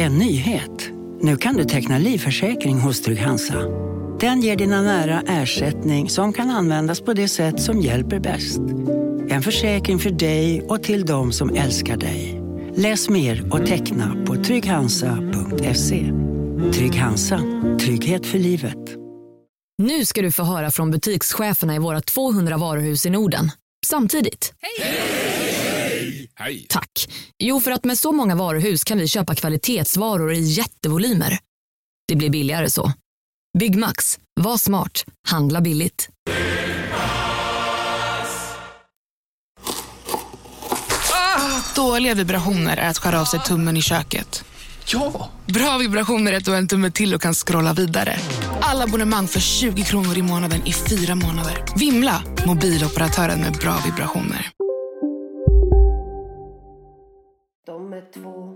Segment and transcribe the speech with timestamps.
[0.00, 0.90] En nyhet.
[1.20, 3.54] Nu kan du teckna livförsäkring hos Trygg-Hansa.
[4.20, 8.60] Den ger dina nära ersättning som kan användas på det sätt som hjälper bäst.
[9.28, 12.42] En försäkring för dig och till de som älskar dig.
[12.76, 16.12] Läs mer och teckna på trygghansa.se.
[16.72, 17.40] Trygg Hansa.
[17.80, 18.96] Trygghet för livet.
[19.82, 23.50] Nu ska du få höra från butikscheferna i våra 200 varuhus i Norden.
[23.86, 24.52] Samtidigt.
[24.60, 25.47] Hej!
[26.68, 27.08] Tack.
[27.38, 31.38] Jo, för att med så många varuhus kan vi köpa kvalitetsvaror i jättevolymer.
[32.08, 32.92] Det blir billigare så.
[33.58, 34.18] Byggmax.
[34.40, 35.04] Var smart.
[35.28, 36.08] Handla billigt.
[41.76, 44.44] Dåliga vibrationer är att skära av sig tummen i köket.
[44.86, 45.30] Ja!
[45.46, 48.16] Bra vibrationer är att du har en tumme till och kan scrolla vidare.
[48.60, 51.64] Alla abonnemang för 20 kronor i månaden i fyra månader.
[51.76, 52.22] Vimla!
[52.46, 54.50] Mobiloperatören med bra vibrationer.
[57.68, 58.54] De är två,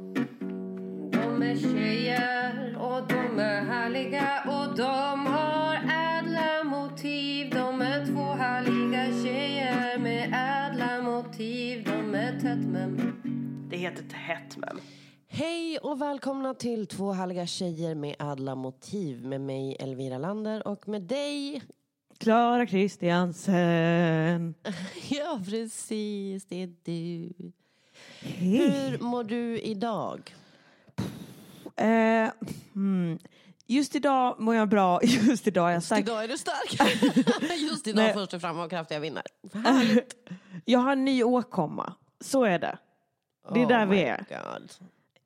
[1.12, 7.51] de är tjejer och de är härliga och de har ädla motiv.
[7.51, 11.85] De är två härliga tjejer med ädla motiv.
[11.85, 13.23] De är tätt men
[13.71, 14.80] Det heter Tätt men.
[15.29, 20.88] Hej och välkomna till två härliga tjejer med ädla motiv med mig Elvira Lander och
[20.88, 21.63] med dig.
[22.19, 24.54] Klara Kristiansen.
[25.10, 27.52] Ja precis, det är du.
[28.23, 28.70] Hej.
[28.70, 30.34] Hur mår du idag?
[31.76, 32.30] Eh,
[32.74, 33.18] hmm.
[33.66, 35.01] Just idag mår jag bra.
[35.04, 36.01] Just idag är jag stark.
[36.01, 36.79] Idag är du stark.
[37.70, 38.14] Just idag Nej.
[38.14, 39.23] först och fram och kraftiga vinnar.
[40.64, 41.95] Jag har en ny åkomma.
[42.20, 42.79] Så är det.
[43.54, 44.24] Det är där Oh vi my är.
[44.29, 44.73] God.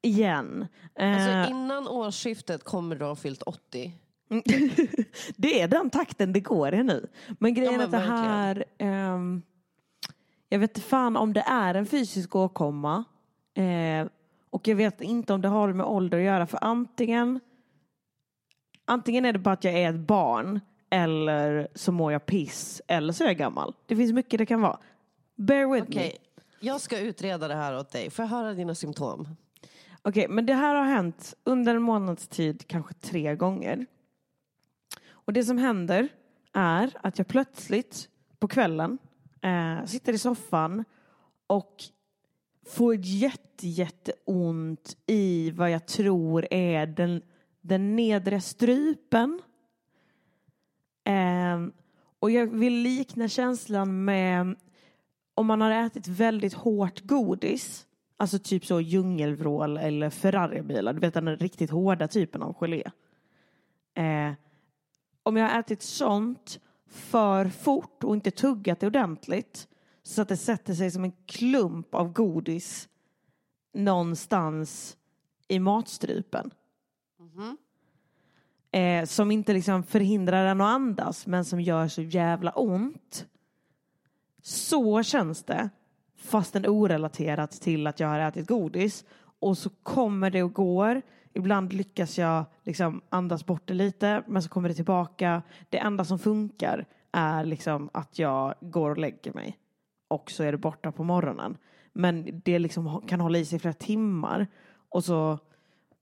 [0.02, 0.66] Igen.
[0.98, 3.92] Eh, Alltså innan årsskiftet kommer du ha fyllt 80.
[5.36, 7.06] det är den takten det går i nu.
[7.38, 8.64] Men grejen Ja, är men att det här...
[8.78, 9.42] ehm,
[10.48, 13.04] jag vet inte fan om det är en fysisk åkomma.
[13.54, 14.06] Eh,
[14.50, 16.46] och jag vet inte om det har med ålder att göra.
[16.46, 17.40] För antingen...
[18.84, 20.60] Antingen är det bara att jag är ett barn.
[20.90, 22.82] Eller så mår jag piss.
[22.86, 23.74] Eller så är jag gammal.
[23.86, 24.78] Det finns mycket det kan vara.
[25.36, 26.42] Bear with Okej, me.
[26.60, 28.10] jag ska utreda det här åt dig.
[28.10, 29.28] Får jag höra dina symptom?
[30.02, 33.86] Okej, men det här har hänt under en månads tid, kanske tre gånger.
[35.08, 36.08] Och det som händer
[36.52, 38.98] är att jag plötsligt på kvällen
[39.42, 40.84] eh, sitter i soffan
[41.46, 41.84] och
[42.66, 47.22] får jätte, jätteont i vad jag tror är den,
[47.60, 49.40] den nedre strupen.
[51.04, 51.66] Eh,
[52.18, 54.56] och jag vill likna känslan med
[55.34, 57.86] om man har ätit väldigt hårt godis,
[58.16, 62.82] alltså typ så djungelvrål eller Ferraribilar, du vet den riktigt hårda typen av gelé.
[63.94, 64.32] Eh,
[65.22, 69.68] om jag har ätit sånt för fort och inte tuggat det ordentligt
[70.02, 72.88] så att det sätter sig som en klump av godis
[73.72, 74.96] någonstans
[75.48, 76.50] i matstrupen.
[78.70, 83.26] Eh, som inte liksom förhindrar en att andas men som gör så jävla ont.
[84.42, 85.70] Så känns det,
[86.16, 89.04] fastän orelaterat till att jag har ätit godis.
[89.38, 91.02] Och så kommer det och går.
[91.36, 95.42] Ibland lyckas jag liksom andas bort det lite, men så kommer det tillbaka.
[95.68, 99.58] Det enda som funkar är liksom att jag går och lägger mig.
[100.08, 101.56] Och så är det borta på morgonen.
[101.92, 104.46] Men det liksom kan hålla i sig flera timmar.
[104.88, 105.38] Och så,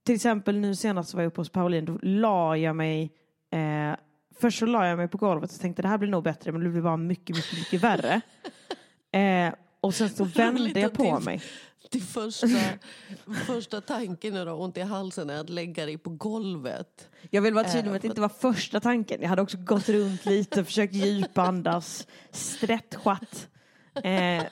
[0.05, 3.11] till exempel nu senast var jag uppe hos Pauline, då la jag mig
[3.51, 3.95] eh,
[4.39, 6.63] Först så la jag mig på golvet och tänkte det här blir nog bättre men
[6.63, 8.21] det blir bara mycket, mycket, mycket värre.
[9.11, 11.41] Eh, och sen så vände jag på mig.
[11.91, 12.47] Din första,
[13.47, 17.09] första tanken när du har ont i halsen är att lägga dig på golvet.
[17.29, 19.21] Jag vill vara tydlig med att det inte var första tanken.
[19.21, 23.47] Jag hade också gått runt lite, försökt djupandas, stretchat.
[24.03, 24.43] Eh,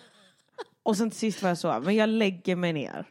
[0.83, 3.05] och sen till sist var jag så, men jag lägger mig ner.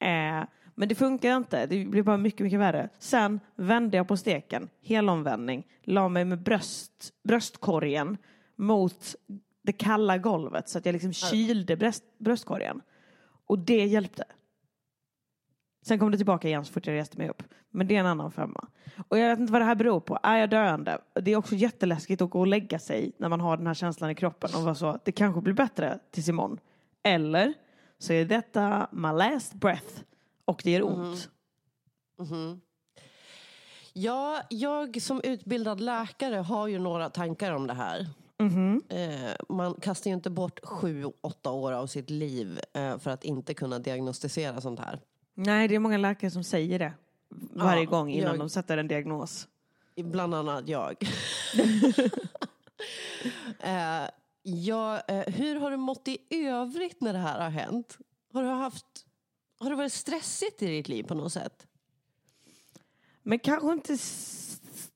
[0.00, 2.88] Eh, men det funkar inte, det blir bara mycket, mycket värre.
[2.98, 8.16] Sen vände jag på steken, helomvändning, la mig med bröst, bröstkorgen
[8.56, 9.14] mot
[9.62, 12.82] det kalla golvet så att jag liksom kylde bröst, bröstkorgen.
[13.50, 14.24] Och det hjälpte.
[15.86, 17.42] Sen kom det tillbaka igen så fort jag reste mig upp.
[17.70, 18.68] Men det är en annan femma.
[19.08, 20.18] Och jag vet inte vad det här beror på.
[20.22, 20.98] Är jag döende?
[21.14, 24.10] Det är också jätteläskigt att gå och lägga sig när man har den här känslan
[24.10, 26.58] i kroppen och vara så, det kanske blir bättre tills imorgon.
[27.02, 27.54] Eller
[27.98, 30.02] så är detta my last breath
[30.44, 31.30] och det gör ont.
[33.92, 38.06] Ja, jag som utbildad läkare har ju några tankar om det här.
[38.88, 43.24] Eh, man kastar ju inte bort sju, åtta år av sitt liv eh, för att
[43.24, 45.00] inte kunna diagnostisera sånt här.
[45.34, 46.92] Nej, det är många läkare som säger det
[47.52, 49.48] varje Ja, gång innan jag- de sätter en diagnos.
[49.96, 50.96] Bland annat jag.
[53.60, 54.08] eh,
[54.42, 57.98] ja, hur har du mått i övrigt när det här har hänt?
[58.32, 58.86] Har du haft
[59.58, 61.66] har det varit stressigt i ditt liv på något sätt?
[63.22, 63.98] Men kanske inte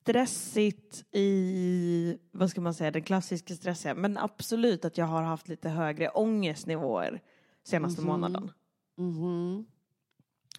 [0.05, 3.95] stressigt i, vad ska man säga, den klassiska stressiga.
[3.95, 7.23] Men absolut att jag har haft lite högre ångestnivåer
[7.63, 8.51] senaste månaden.
[8.97, 9.67] Mhm.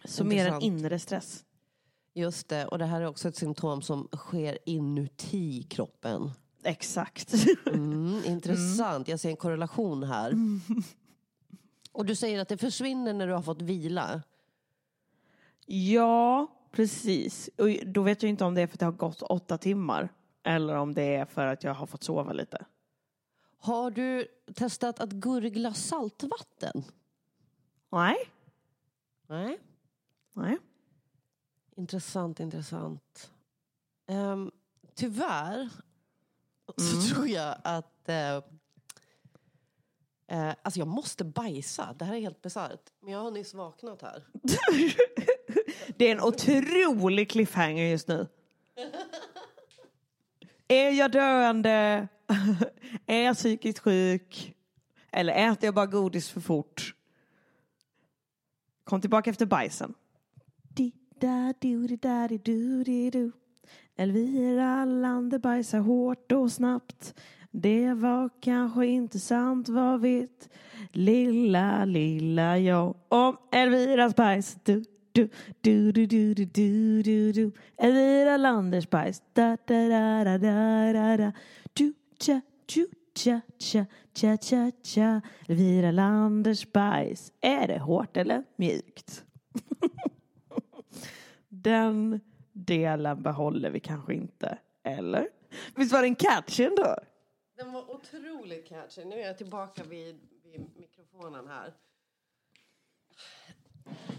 [0.05, 1.45] Så mer en inre stress.
[2.13, 6.31] Just det, och det här är också ett symptom som sker inuti kroppen.
[6.63, 7.33] Exakt.
[7.65, 10.33] Mm, intressant, jag ser en korrelation här.
[11.91, 14.21] Och du säger att det försvinner när du har fått vila.
[15.65, 17.49] ja, precis.
[17.57, 20.09] Och då vet jag inte om det är för att det har gått åtta timmar.
[20.43, 22.65] Eller om det är för att jag har fått sova lite.
[23.57, 26.83] Har du testat att gurgla saltvatten?
[27.91, 28.17] Nej.
[29.27, 29.59] Nej.
[30.33, 30.57] Nej.
[31.75, 33.31] Intressant, intressant.
[34.07, 34.51] Um,
[34.93, 35.69] tyvärr
[36.77, 38.09] så tror jag att...
[38.09, 38.41] eh,
[40.27, 41.95] eh, alltså jag måste bajsa.
[41.99, 42.91] Det här är helt bisarrt.
[43.01, 44.23] Men jag har nyss vaknat här.
[45.97, 48.27] Det är en otrolig cliffhanger just nu.
[50.67, 52.07] Är jag döende?
[53.05, 54.55] Är jag psykiskt sjuk?
[55.11, 56.95] Eller äter jag bara godis för fort?
[58.83, 59.93] Kom tillbaka efter bajsen.
[63.95, 67.15] Elvira Lander bajsar hårt och snabbt.
[67.57, 70.49] Det var kanske inte sant, vad vet
[70.91, 74.59] lilla, lilla jag om Elvira Spice?
[74.63, 75.29] Du, du,
[75.61, 77.51] du, du, du, du, du, du, du.
[77.77, 79.21] Elvira Landers bajs.
[79.33, 81.31] Da, da, da, da, da, da, da.
[81.73, 82.41] Du, cha,
[82.73, 82.87] du,
[83.17, 83.85] cha, cha,
[84.15, 85.21] cha, cha, cha.
[85.47, 87.31] Elvira Landers bajs.
[87.41, 89.23] Är det hårt eller mjukt?
[91.49, 92.21] Den
[92.53, 94.57] delen behåller vi kanske inte.
[94.83, 95.27] Eller?
[95.75, 96.95] Visst var den catchy ändå?
[97.55, 99.05] Den var otroligt catchy.
[99.05, 101.73] Nu är jag tillbaka vid, vid mikrofonen här.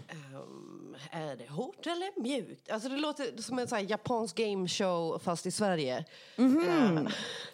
[0.07, 2.69] Ehm, är det hårt eller mjukt?
[2.69, 6.05] Alltså det låter som en sån här japansk game show fast i Sverige.
[6.37, 7.07] Ehm,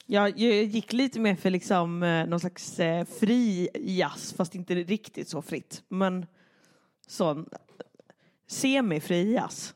[0.06, 4.76] Jag, jag gick lite mer för liksom eh, någon slags eh, fri jazz fast inte
[4.76, 5.84] riktigt så fritt.
[5.88, 6.26] Men
[7.08, 7.50] sån
[8.48, 9.74] semi-fri jazz.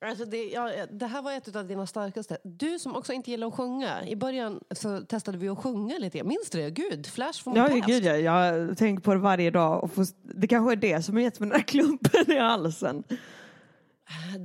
[0.00, 2.38] Alltså det, ja, det här var ett av dina starkaste.
[2.44, 4.06] Du som också inte gillar att sjunga.
[4.06, 6.24] I början så testade vi att sjunga lite.
[6.24, 6.70] Minns du det?
[6.70, 7.86] Gud, flash from Ja, past.
[7.86, 9.84] gud, jag, jag tänker på det varje dag.
[9.84, 13.04] Och får, det kanske är det som har gett mig den här klumpen i halsen.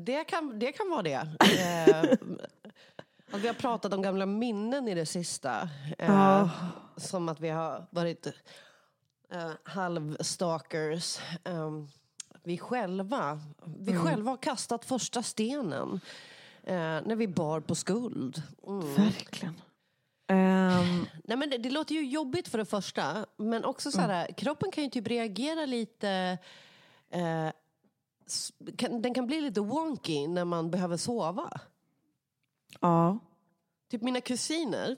[0.06, 1.28] Det kan, det kan vara det.
[1.60, 2.18] Eh,
[3.32, 5.70] att vi har pratat om gamla minnen i det sista.
[5.98, 6.50] Ja.
[6.98, 8.28] Som att vi har varit
[9.34, 11.20] eh, halvstalkers.
[12.44, 14.04] Vi själva, vi Mm.
[14.06, 16.00] själva har kastat första stenen.
[16.64, 18.42] Eh, när vi bar på skuld.
[18.68, 18.96] Mm.
[18.96, 19.62] Verkligen.
[20.28, 23.26] Ehm, Nej, men det, det låter ju jobbigt för det första.
[23.38, 26.38] Men också så här, kroppen kan ju typ reagera lite...
[27.10, 27.50] Eh,
[28.78, 31.60] kan, den kan bli lite wonky när man behöver sova.
[32.80, 33.20] ja.
[33.92, 34.98] Typ mina kusiner,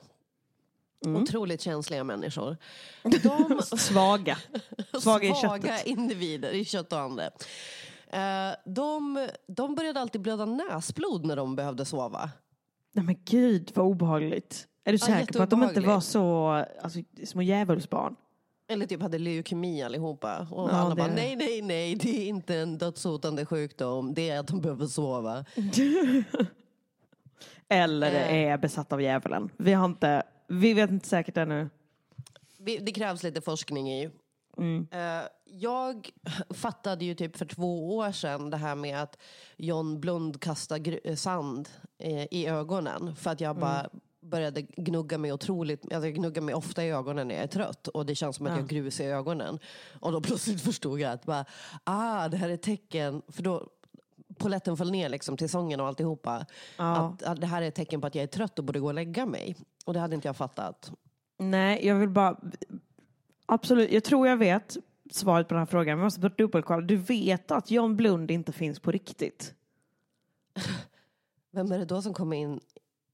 [1.06, 1.22] Mm.
[1.22, 2.58] otroligt känsliga människor.
[3.04, 4.38] De Svaga.
[5.02, 7.32] Svaga i svaga individer i kött och ande.
[8.08, 12.30] Eh, de, de började alltid blöda näsblod när de behövde sova.
[12.94, 14.68] Nej men gud vad obehagligt.
[14.84, 16.48] Är du säker på att de inte var så
[16.82, 18.16] alltså, små djävulsbarn?
[18.68, 20.48] Eller typ hade leukemi allihopa.
[20.52, 24.14] Och Ja, alla bara, nej, nej, nej, det är inte en dödshotande sjukdom.
[24.14, 25.46] Det är att de behöver sova.
[27.70, 28.34] Eller Eh.
[28.52, 29.50] är besatta av djävulen.
[29.58, 31.70] Vi har inte, vi vet inte säkert ännu.
[32.58, 34.10] Det krävs lite forskning i.
[34.58, 34.88] Mm.
[34.92, 36.10] Eh, Jag
[36.50, 39.18] fattade ju typ för två år sedan det här med att
[39.58, 43.16] John Blund kastar eh, sand eh, i ögonen.
[43.16, 44.00] För att jag bara Mm.
[44.22, 45.82] började gnugga mig otroligt.
[45.82, 47.88] Alltså jag gnuggar mig ofta i ögonen när jag är trött.
[47.88, 49.60] Och det känns som att jag har grus i ögonen.
[50.00, 51.46] Och då plötsligt förstod jag att bara,
[51.84, 53.22] ah, det här är tecken.
[53.28, 53.68] För då
[54.38, 56.46] poletten föll ner liksom till sången och alltihopa.
[56.78, 56.96] Ja.
[56.96, 58.88] Att, att det här är ett tecken på att jag är trött och borde gå
[58.88, 59.56] och lägga mig.
[59.86, 60.92] Och det hade inte jag fattat.
[61.38, 62.40] Nej, jag vill bara...
[63.46, 64.78] Absolut, jag tror jag vet
[65.12, 65.98] svaret på den här frågan.
[65.98, 66.82] Vi måste bara dubbelkolla.
[66.82, 69.54] Du vet att John Blund inte finns på riktigt?
[71.52, 72.60] Vem är det då som kommer in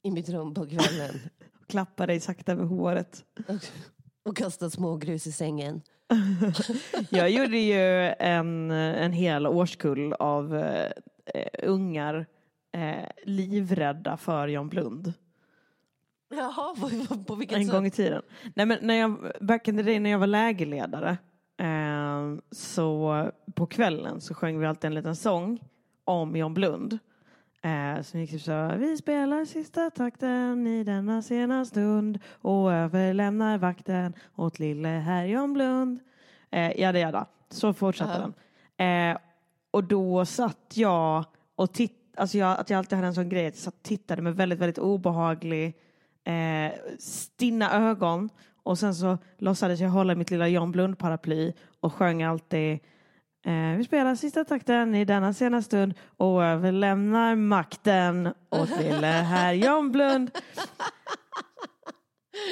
[0.03, 1.19] i mitt rum på kvällen
[1.67, 3.23] Klappa dig sakta över håret.
[4.23, 5.81] och kastar smågrus i sängen?
[7.09, 10.65] Jag gjorde ju en, en hel årskull av
[11.33, 12.25] eh, ungar
[12.71, 15.13] eh, livrädda för John Blund.
[16.35, 17.71] Jaha, på, på, vilket En sätt?
[17.73, 18.21] gång i tiden.
[18.55, 21.17] Nej, men när jag, back in the day när jag var lägerledare
[21.57, 25.59] eh, så på kvällen så sjöng vi alltid en liten sång
[26.03, 26.99] om John Blund.
[27.63, 33.57] Eh, som gick typ så Vi spelar sista takten i denna sena stund och överlämnar
[33.57, 35.99] vakten åt lille herr John Blund.
[36.51, 37.25] Eh, jada jada.
[37.49, 38.19] Så fortsatte Ja.
[38.77, 39.11] den.
[39.11, 39.17] Eh,
[39.71, 41.25] och då satt jag
[41.55, 43.83] och tittade, alltså jag, att jag alltid hade en sån grej att jag satt och
[43.83, 45.77] tittade med väldigt, väldigt obehaglig
[46.23, 48.29] eh, stinna ögon
[48.63, 52.79] och sen så låtsades jag hålla mitt lilla John Blund-paraply och sjöng alltid
[53.45, 59.53] eh, Vi spelar sista takten i denna sena stund och överlämnar makten åt lille herr
[59.53, 60.31] John Blund.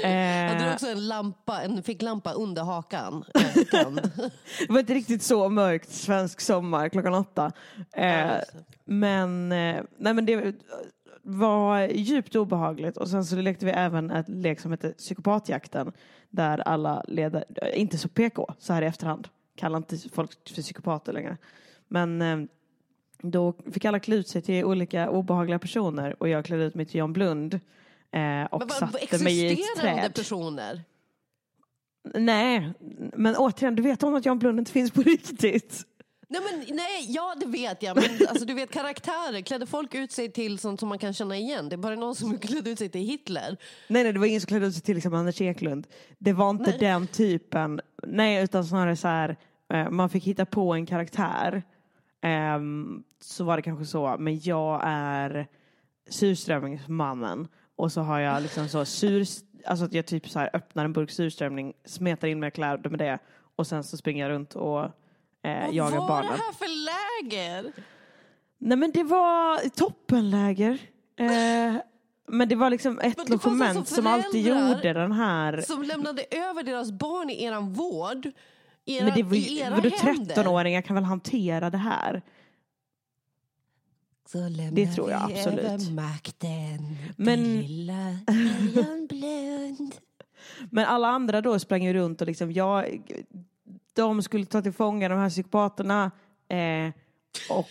[0.04, 3.24] Hade du Eh, också en lampa, en ficklampa under hakan?
[3.36, 3.42] eh,
[4.68, 7.52] det var inte riktigt så mörkt svensk sommar klockan åtta.
[7.94, 8.32] Eh,
[8.86, 10.54] men, eh, nej men det
[11.24, 15.92] var djupt obehagligt och sen så lekte vi även ett lek som heter psykopatjakten
[16.30, 20.62] där alla leder, eh, inte så PK så här i efterhand, kallar inte folk för
[20.62, 21.38] psykopater längre.
[21.88, 22.38] Men eh,
[23.22, 26.86] då fick alla klä ut sig till olika obehagliga personer och jag klädde ut mig
[26.86, 27.60] till John Blund
[28.12, 30.14] eh, och Men vad, satte mig i ett träd.
[30.16, 30.82] personer?
[32.14, 32.74] Nej,
[33.14, 35.86] men återigen, du vet om att John Blund inte finns på riktigt.
[36.32, 37.96] Nej, men, nej, ja det vet jag.
[37.96, 39.42] Men alltså, du vet karaktärer.
[39.42, 41.70] Klädde folk ut sig till sånt som man kan känna igen?
[41.70, 43.58] Det är bara någon som klädde ut sig till Hitler.
[43.88, 45.88] Nej, nej, det var ingen som klädde ut sig till liksom Anders Eklund.
[46.18, 47.82] Det var inte den typen.
[48.04, 49.38] Nej, utan snarare så här,
[49.74, 51.64] eh, man fick hitta på en karaktär.
[52.22, 55.48] Ehm, så var det kanske så, men jag är
[56.10, 57.48] surströmmingsmannen
[57.80, 59.26] och så har jag liksom så sur,
[59.66, 63.00] alltså att jag typ så här öppnar en burk surströmming, smetar in mina kläder med
[63.00, 63.20] det
[63.56, 64.90] och sen så springer jag runt och eh,
[65.66, 66.32] Vad jagar var barnen.
[66.32, 66.68] det här för
[67.24, 67.72] läger?
[68.58, 70.78] Nej men det var toppenläger.
[71.20, 71.76] Eh,
[72.28, 75.62] men det var liksom ett logement alltså som alltid gjorde den här.
[75.62, 78.26] Som lämnade över deras barn i eran vård.
[78.86, 80.36] I era, Men det var, i era vadå händer.
[80.36, 82.22] 13-åringar kan väl hantera det här?
[84.72, 85.60] Det tror jag vi absolut.
[85.60, 87.66] över makten Men-.
[90.70, 93.02] Men alla andra då sprang ju runt och liksom, jag,
[93.94, 96.12] de skulle ta till fånga de här psykopaterna
[96.48, 96.94] eh,
[97.50, 97.70] och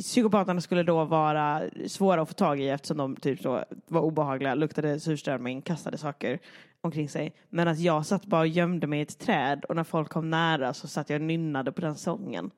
[0.00, 4.54] psykopaterna skulle då vara svåra att få tag i eftersom de typ så var obehagliga,
[4.54, 6.38] luktade surströmming, kastade saker
[6.80, 7.32] omkring sig.
[7.48, 10.30] Men att jag satt bara och gömde mig i ett träd och när folk kom
[10.30, 12.50] nära så satt jag och nynnade på den sången.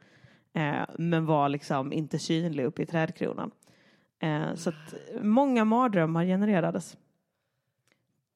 [0.55, 3.51] Eh, men var liksom inte synlig uppe i trädkronan.
[4.23, 6.97] Eh, så att många mardrömmar genererades.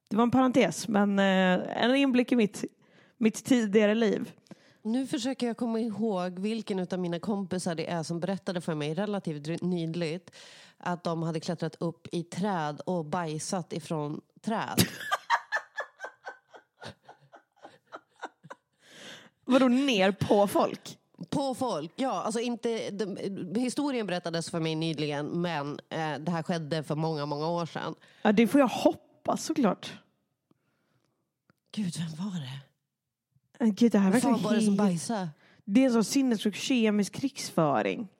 [0.09, 2.65] Det var en parentes, men eh, en inblick i mitt,
[3.17, 4.31] mitt tidigare liv.
[4.81, 8.93] Nu försöker jag komma ihåg vilken av mina kompisar det är som berättade för mig
[8.93, 10.31] relativt nyligt
[10.77, 14.75] att de hade klättrat upp i träd och bajsat ifrån träd.
[19.45, 20.97] Vadå ner på folk?
[21.29, 22.21] På folk, ja.
[22.21, 23.17] Alltså inte, de,
[23.55, 27.95] historien berättades för mig nyligen men eh, det här skedde för många, många år sedan.
[28.21, 29.93] Ja, det får jag hoppas såklart.
[31.71, 32.59] Gud, vem var det?
[33.59, 35.29] Men Gud, det här är Vem fan var det som bajsade?
[35.65, 38.07] Det är en sån sinnessjuk kemisk krigsföring.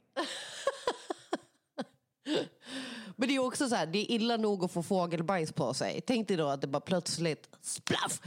[3.16, 6.02] Men det är också så här, det är illa nog att få fågelbajs på sig.
[6.08, 8.22] Tänk dig då att det bara plötsligt, splaff,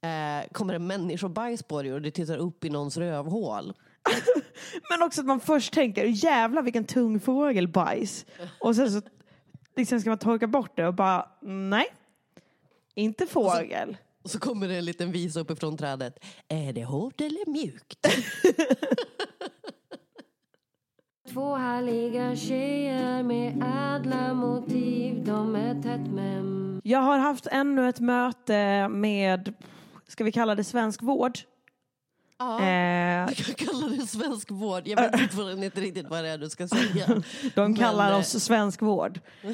[0.00, 3.72] eh, kommer en människobajs på dig och det tittar upp i någons rövhål.
[4.90, 8.26] Men också att man först tänker, jävlar vilken tung fågelbajs.
[8.60, 9.02] Och sen så
[9.76, 11.86] liksom ska man torka bort det och bara, nej.
[12.94, 13.96] Inte fågel.
[14.24, 16.24] Och så kommer det en liten visa uppifrån trädet.
[16.48, 17.98] Är det hårt eller mjukt?
[21.32, 23.52] Två härliga tjejer med
[23.96, 29.54] ädla motiv De är tätt men Jag har haft ännu ett möte med,
[30.08, 31.38] ska vi kalla det svensk vård?
[32.38, 32.66] Ja, Eh,
[33.26, 34.82] jag kan kalla det svensk vård.
[34.88, 37.06] Jag vet fortfarande inte riktigt vad det är du ska säga.
[37.54, 39.20] De Men, kallar eh, oss svensk vård.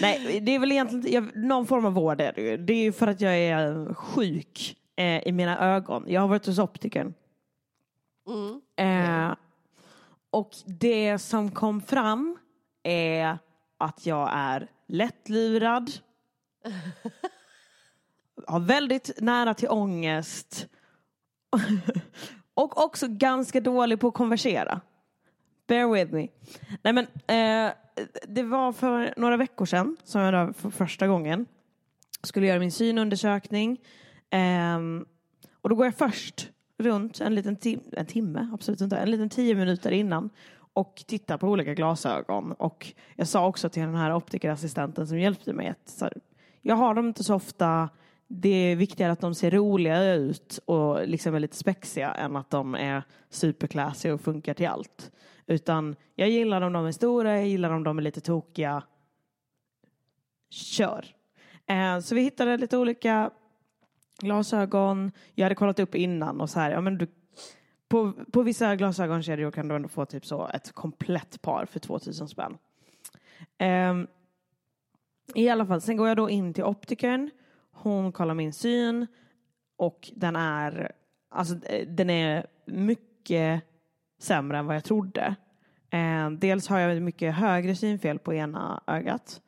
[0.00, 2.56] Nej, det är väl egentligen jag, någon form av vård är det ju.
[2.56, 6.04] Det är ju för att jag är sjuk eh, i mina ögon.
[6.08, 7.14] Jag har varit hos optikern.
[8.28, 8.60] Mm.
[8.76, 9.34] Eh,
[10.30, 12.38] och det som kom fram
[12.82, 13.38] är
[13.78, 15.90] att jag är lättlurad.
[18.46, 20.66] har väldigt nära till ångest.
[22.54, 24.80] och också ganska dålig på att konversera.
[25.66, 26.28] Bear with me.
[26.82, 27.72] Nej men, eh,
[28.28, 31.46] det var för några veckor sedan som jag där för första gången
[32.22, 33.80] skulle göra min synundersökning.
[34.30, 34.78] Eh,
[35.60, 39.28] och då går jag först runt en liten tim- en timme, absolut inte, en liten
[39.28, 40.30] tio minuter innan
[40.74, 42.52] och tittar på olika glasögon.
[42.52, 46.14] Och jag sa också till den här optikerassistenten som hjälpte mig att så här,
[46.60, 47.88] jag har dem inte så ofta.
[48.34, 52.50] Det är viktigare att de ser roliga ut och liksom är lite spexiga än att
[52.50, 55.12] de är superclassy och funkar till allt.
[55.46, 58.82] Utan jag gillar om de är stora, jag gillar om de är lite tokiga.
[60.50, 61.06] Kör!
[61.66, 63.30] Eh, så vi hittade lite olika
[64.18, 65.12] glasögon.
[65.34, 67.06] Jag hade kollat upp innan och så här, ja men du
[67.88, 72.28] på, på vissa glasögonkedjor kan du ändå få typ så ett komplett par för 2000
[72.28, 72.58] spänn.
[73.58, 74.06] Ehm,
[75.34, 77.30] I alla fall, sen går jag då in till optikern.
[77.82, 79.06] Hon kollar min syn
[79.76, 80.92] och den är,
[81.30, 83.62] alltså, eh, den är mycket
[84.20, 85.34] sämre än vad jag trodde.
[85.90, 89.40] Eh, dels har jag mycket högre synfel på ena ögat.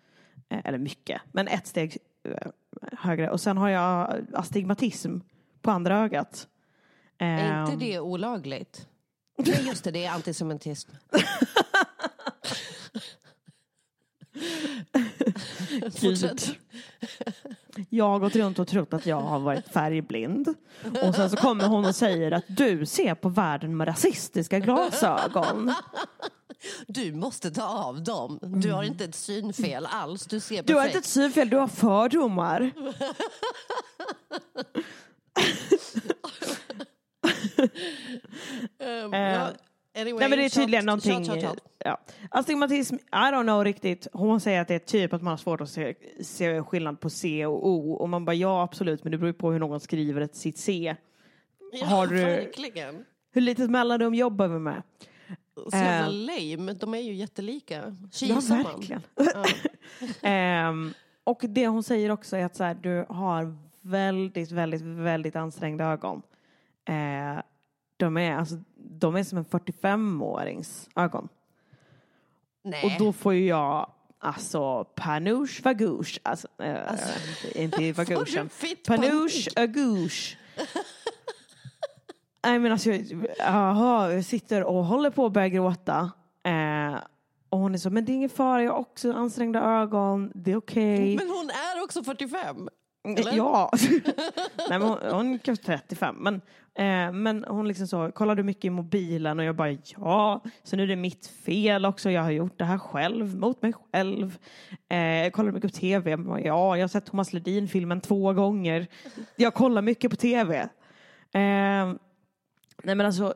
[0.49, 1.99] Eh, eller mycket, men ett steg
[2.29, 2.49] eh,
[2.93, 3.31] högre.
[3.31, 5.19] Och sen har jag astigmatism
[5.63, 6.49] på andra ögat.
[7.19, 8.89] Är inte Ehm, det olagligt?
[9.39, 10.91] Nej, just det, det är antisemitism.
[16.01, 16.41] Gud.
[17.91, 20.49] Jag har gått runt och trott att jag har varit färgblind.
[21.03, 25.75] Och sen så kommer hon och säger att du ser på världen med rasistiska glasögon.
[26.87, 28.39] Du måste ta av dem.
[28.43, 30.27] Du har inte ett synfel alls.
[30.27, 30.67] Du ser perfekt.
[30.69, 32.71] Du har inte ett synfel, du har fördomar.
[38.79, 39.49] Ehm, Eh, ja,
[39.97, 41.25] anyway, Nej men det är tydligen tjat, någonting.
[41.25, 41.59] tjat, tjat.
[41.79, 42.01] Ja.
[42.31, 44.07] Astigmatism, I don't know riktigt.
[44.13, 47.11] Hon säger att det är typ att man har svårt att se, se skillnad på
[47.11, 47.93] C och O.
[47.93, 50.97] Och man bara ja absolut men det beror på hur någon skriver ett sitt C.
[51.73, 53.05] Ja, Har du- verkligen.
[53.33, 54.83] Hur litet mellanrum jobbar vi med?
[55.71, 56.57] Så jävla Eh.
[56.57, 56.73] lame.
[56.73, 57.75] De är ju jättelika.
[57.75, 59.03] Ja Kisar verkligen.
[59.17, 59.45] Ja.
[60.29, 60.93] Ehm,
[61.25, 65.85] och det hon säger också är att så här, du har väldigt, väldigt, väldigt ansträngda
[65.85, 66.23] ögon.
[66.89, 67.43] Eh,
[67.97, 71.29] de, är, alltså, de är som en 45-årings ögon.
[72.65, 72.85] Nej.
[72.85, 76.21] Och då får ju jag alltså panouche vagouche.
[76.23, 76.77] Alltså, eh,
[77.55, 78.51] inte Får vagouchen.
[78.87, 80.37] Panouche agouche.
[82.45, 82.91] Nej men alltså,
[83.39, 86.13] jaha, jag sitter och håller på att börja gråta.
[86.43, 86.97] Eh,
[87.49, 90.53] och hon är så, men det är ingen fara, jag har också ansträngda ögon, det
[90.53, 91.17] är okej.
[91.17, 92.69] Men hon är också 45
[93.05, 93.33] eller?
[93.33, 93.71] Ja,
[94.69, 96.17] Nej, men hon, hon är kanske 35.
[96.21, 96.35] Men,
[96.75, 99.39] eh, men hon liksom så, kollar du mycket i mobilen?
[99.39, 100.41] Och jag bara ja.
[100.63, 102.11] Så nu är det mitt fel också.
[102.11, 104.39] Jag har gjort det här själv, mot mig själv.
[104.89, 106.17] Eh, kollar du mycket på tv?
[106.17, 108.87] Bara, ja, jag har sett Thomas Ledin-filmen två gånger.
[109.37, 110.59] Jag kollar mycket på tv.
[110.59, 111.93] Eh,
[112.83, 113.35] nej men alltså,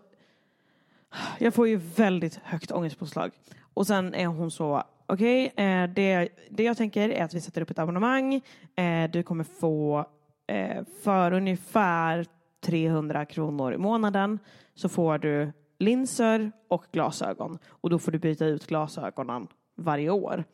[1.39, 3.31] jag får ju väldigt högt ångestpåslag.
[3.75, 7.63] Och sen är hon så, okej, eh, det, det jag tänker är att vi sätter
[7.63, 8.35] upp ett abonnemang.
[8.77, 10.07] Eh, du kommer få
[10.47, 12.27] eh, för ungefär
[12.61, 14.39] 300 kronor i månaden
[14.75, 17.59] så får du linser och glasögon.
[17.69, 20.45] Och då får du byta ut glasögonen varje år.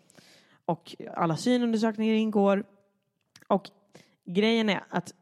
[0.64, 2.64] Och alla synundersökningar ingår.
[3.46, 3.70] Och
[4.24, 5.14] grejen är att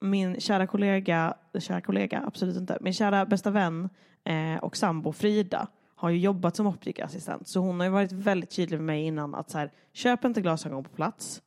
[0.00, 3.88] min kära kollega, kära kollega, absolut inte, min kära bästa vän
[4.24, 5.68] eh, och sambo Frida
[6.02, 7.48] har ju jobbat som optikerassistent.
[7.48, 10.40] Så hon har ju varit väldigt tydlig med mig innan att så här, köp inte
[10.40, 11.42] glasögon på plats.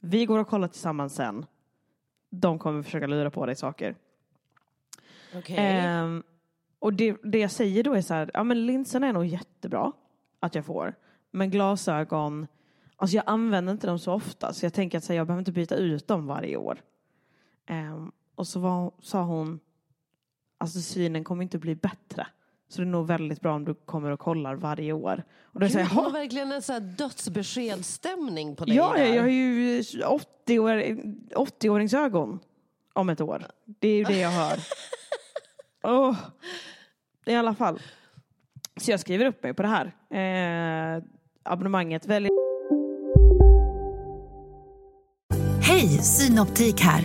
[0.00, 1.46] Vi går och kollar tillsammans sen.
[2.30, 3.94] De kommer försöka lura på dig saker.
[5.34, 5.56] Okej.
[5.58, 6.22] Ehm,
[6.78, 9.92] och det, det jag säger då är så här, ja men linserna är nog jättebra
[10.40, 10.94] att jag får.
[11.30, 12.46] Men glasögon,
[12.96, 15.40] alltså jag använder inte dem så ofta så jag tänker att så här, jag behöver
[15.40, 16.82] inte byta ut dem varje år.
[17.66, 19.60] Ehm, och så var, sa hon,
[20.58, 22.26] alltså synen kommer inte bli bättre.
[22.68, 25.24] Så det är nog väldigt bra om du kommer och kollar varje år.
[25.42, 29.14] Och då Gud, säger har "Ha, verkligen en sån dödsbeskedsstämning på dig ja, jag, där.
[29.14, 30.74] jag har ju 80 år,
[31.34, 32.38] 80-åringsögon
[32.92, 33.46] om ett år.
[33.64, 34.58] Det är ju det jag hör.
[35.84, 36.16] Åh,
[37.26, 37.82] I alla fall.
[38.80, 39.86] Så jag skriver upp mig på det här.
[40.96, 41.02] Eh,
[41.42, 42.30] abonnemanget väljer
[45.62, 47.04] Hej, Synoptik här.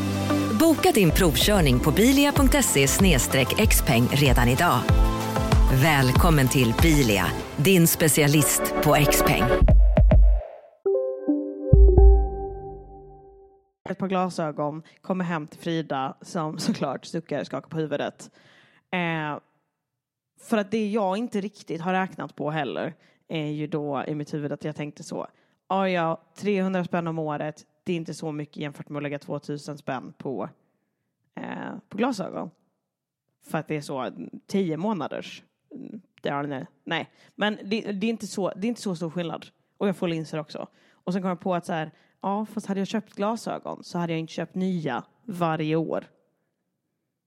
[0.61, 2.87] Boka din provkörning på bilia.se
[3.67, 4.79] xpeng redan idag.
[5.83, 7.25] Välkommen till Bilia,
[7.57, 9.43] din specialist på XPeng.
[13.89, 18.31] ett par glasögon, kommer hem till Frida som såklart suckar, skakar på huvudet.
[18.93, 19.39] Eh,
[20.41, 22.93] för att det jag inte riktigt har räknat på heller
[23.27, 25.27] är ju då i mitt huvud att jag tänkte så.
[25.67, 27.65] Ah, ja, ja, 300 spänn om året.
[27.83, 30.49] Det är inte så mycket jämfört med att lägga 2000 spänn på,
[31.35, 32.51] eh, på glasögon.
[33.43, 34.11] För att det är så
[34.47, 35.43] tio månaders
[35.75, 37.09] mm, Det är nej.
[37.35, 39.45] Men det, det, är inte så, det är inte så stor skillnad.
[39.77, 40.67] Och jag får linser också.
[40.91, 41.91] Och sen kom jag på att så här,
[42.21, 46.07] ja fast hade jag köpt glasögon så hade jag inte köpt nya varje år.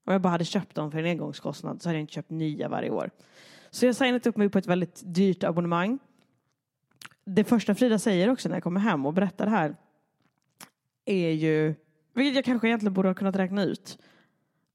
[0.07, 2.69] Om jag bara hade köpt dem för en engångskostnad så hade jag inte köpt nya
[2.69, 3.11] varje år.
[3.71, 5.99] Så jag signat upp mig på ett väldigt dyrt abonnemang.
[7.25, 9.77] Det första Frida säger också när jag kommer hem och berättar det här
[11.05, 11.75] är ju,
[12.15, 13.99] vilket jag kanske egentligen borde ha kunnat räkna ut,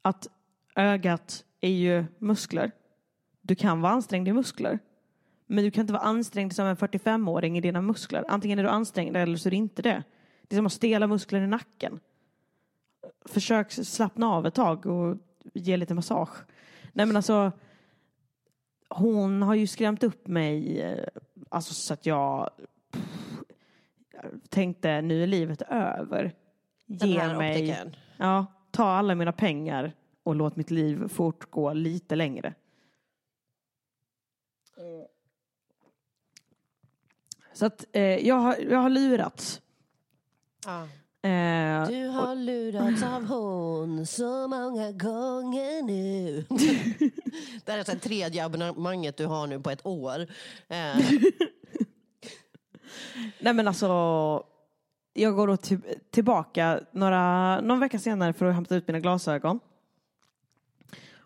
[0.01, 0.27] att
[0.75, 2.71] ögat är ju muskler.
[3.41, 4.79] Du kan vara ansträngd i muskler.
[5.47, 8.25] Men du kan inte vara ansträngd som en 45-åring i dina muskler.
[8.27, 10.03] Antingen är du ansträngd eller så är du inte det.
[10.47, 11.99] Det är som att stela muskler i nacken.
[13.25, 15.17] Försök slappna av ett tag och
[15.53, 16.35] ge lite massage.
[16.93, 17.51] Nej men alltså,
[18.89, 21.07] hon har ju skrämt upp mig eh,
[21.49, 22.49] alltså så att jag
[24.49, 26.35] tänkte nu är livet över.
[26.85, 27.77] Den Ge här mig,
[28.17, 29.91] ja, ta alla mina pengar
[30.23, 32.53] och låt mitt liv fortgå lite längre.
[37.53, 39.61] Så att eh, jag, har, jag har lurats.
[40.65, 40.81] Ja.
[41.29, 46.45] Eh, Du har lurats av hon så många gånger nu.
[47.65, 50.27] det här är så här tredje abonnemanget du har nu på ett år.
[50.67, 50.97] Eh,
[53.39, 54.43] Nej men alltså,
[55.13, 55.79] jag går då till,
[56.11, 59.59] tillbaka några, någon vecka senare för att hämta ut mina glasögon.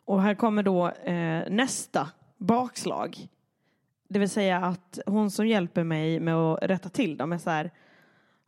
[0.06, 3.28] Och här kommer då eh, nästa bakslag.
[4.08, 7.50] Det vill säga att hon som hjälper mig med att rätta till dem är så
[7.50, 7.72] här.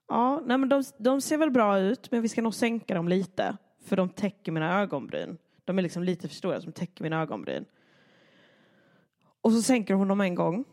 [0.07, 3.07] Ja, nej men de, de ser väl bra ut, men vi ska nog sänka dem
[3.07, 3.57] lite.
[3.85, 5.37] För de täcker mina ögonbryn.
[5.65, 7.65] De är liksom lite för stora som täcker mina ögonbryn.
[9.41, 10.65] Och så sänker hon dem en gång.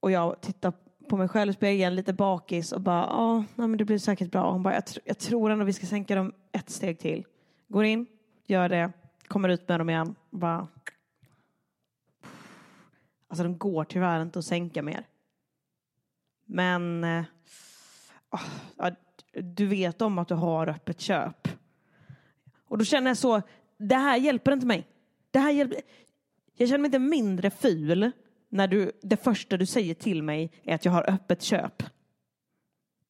[0.00, 0.72] Och jag tittar
[1.08, 4.52] på mig själv i spegeln lite bakis och bara, ja, men det blir säkert bra.
[4.52, 7.24] Hon bara, jag, tr- jag tror ändå vi ska sänka dem ett steg till.
[7.68, 8.06] Går in,
[8.46, 8.92] gör det,
[9.28, 10.14] kommer ut med dem igen.
[10.30, 10.68] Bara...
[13.28, 15.06] Alltså de går tyvärr inte att sänka mer.
[16.44, 17.24] Men eh,
[18.28, 18.90] ah,
[19.32, 21.48] du vet om att du har öppet köp.
[22.68, 23.42] Och då känner jag så,
[23.78, 24.86] det här hjälper inte mig.
[25.30, 25.80] Det här hjälper,
[26.56, 28.12] jag känner mig inte mindre ful
[28.56, 31.82] när du, det första du säger till mig är att jag har öppet köp.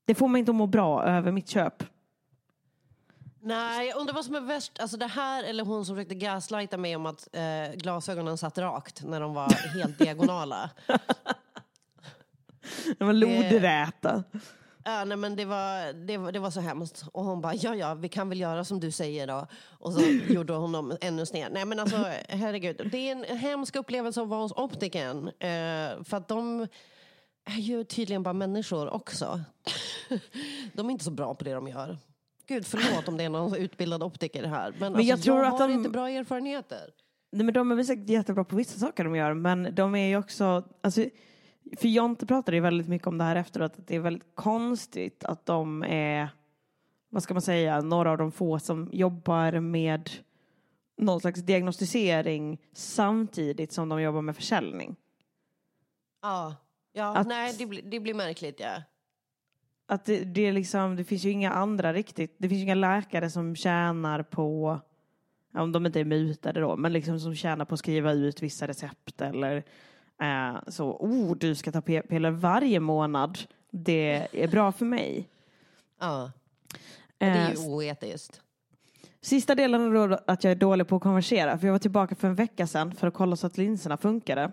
[0.05, 1.83] Det får mig inte att må bra över mitt köp.
[3.41, 4.79] nej, jag undrar vad som är värst.
[4.81, 9.03] Alltså det här eller hon som försökte gaslighta mig om att eh, glasögonen satt rakt
[9.05, 10.71] när de var helt diagonala.
[12.99, 14.25] De var lodräta.
[14.89, 17.05] Ja, nej, men det, var, det, var, det var så hemskt.
[17.13, 19.47] Och hon bara, ja ja, vi kan väl göra som du säger då.
[19.79, 21.53] Och så gjorde hon dem ännu sned.
[21.53, 21.97] Nej men alltså,
[22.29, 22.89] herregud.
[22.93, 25.29] Det är en hemsk upplevelse att vara hos optikern.
[25.29, 26.61] Eh, för att de
[27.45, 29.41] är ju tydligen bara människor också.
[30.73, 31.99] de är inte så bra på det de gör.
[32.49, 34.75] Gud, förlåt om det är någon utbildad optiker här.
[34.79, 36.91] Men, Men jag alltså, tror jag att har de- inte bra erfarenheter.
[37.33, 40.07] Nej, men de är väl säkert jättebra på vissa saker de gör, men de är
[40.09, 40.65] ju också...
[40.83, 41.05] Alltså,
[41.77, 45.25] för Jonte pratade ju väldigt mycket om det här efteråt, att det är väldigt konstigt
[45.25, 46.29] att de är,
[47.09, 50.11] vad ska man säga, några av de få som jobbar med
[50.99, 54.97] någon slags diagnostisering samtidigt som de jobbar med försäljning.
[56.23, 56.57] Ja,
[56.93, 58.83] ja Att- nej det, blir- det blir märkligt ja.
[59.89, 62.75] Att det, det, är liksom, det finns ju inga andra riktigt, det finns ju inga
[62.75, 64.81] läkare som tjänar på,
[65.55, 68.69] om de inte är mutade då, men liksom som tjänar på att skriva ut vissa
[68.69, 69.65] recept eller
[70.21, 73.39] eh, så, oh du ska ta p-piller varje månad,
[73.71, 75.29] det är bra för mig.
[76.01, 76.33] ja.
[77.19, 78.41] Det är Eh, ju oetiskt.
[79.21, 82.15] Sista delen är då att jag är dålig på att konversera, för jag var tillbaka
[82.15, 84.53] för en vecka sedan för att kolla så att linserna funkade.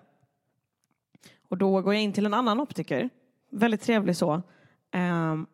[1.49, 3.09] Och då går jag in till en annan optiker,
[3.49, 4.41] väldigt trevlig så.
[4.91, 5.45] Ehm,